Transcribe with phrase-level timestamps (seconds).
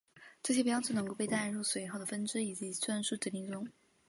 [0.41, 3.67] 这些标志能够被带入随后的分支及算术指令中。